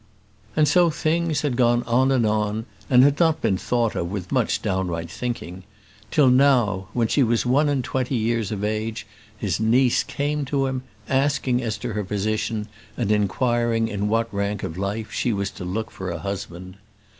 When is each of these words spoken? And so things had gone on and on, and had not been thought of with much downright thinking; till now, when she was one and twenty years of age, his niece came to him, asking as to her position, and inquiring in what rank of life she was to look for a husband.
And 0.55 0.67
so 0.67 0.89
things 0.89 1.43
had 1.43 1.55
gone 1.55 1.83
on 1.83 2.11
and 2.11 2.25
on, 2.25 2.65
and 2.89 3.03
had 3.03 3.19
not 3.19 3.39
been 3.39 3.55
thought 3.55 3.95
of 3.95 4.09
with 4.11 4.31
much 4.31 4.63
downright 4.63 5.11
thinking; 5.11 5.61
till 6.09 6.27
now, 6.27 6.87
when 6.93 7.07
she 7.07 7.21
was 7.21 7.45
one 7.45 7.69
and 7.69 7.83
twenty 7.83 8.15
years 8.15 8.51
of 8.51 8.63
age, 8.63 9.05
his 9.37 9.59
niece 9.59 10.03
came 10.03 10.43
to 10.45 10.65
him, 10.65 10.81
asking 11.07 11.61
as 11.61 11.77
to 11.77 11.93
her 11.93 12.03
position, 12.03 12.67
and 12.97 13.11
inquiring 13.11 13.87
in 13.87 14.07
what 14.09 14.33
rank 14.33 14.63
of 14.63 14.75
life 14.75 15.11
she 15.11 15.31
was 15.31 15.51
to 15.51 15.65
look 15.65 15.91
for 15.91 16.09
a 16.09 16.17
husband. 16.17 16.77